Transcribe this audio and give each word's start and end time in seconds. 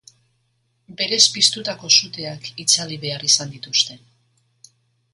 Berez 1.01 1.19
piztutako 1.35 1.91
suteak 1.97 2.51
itzali 2.65 3.01
behar 3.07 3.31
izan 3.31 3.57
dituzte. 3.57 4.03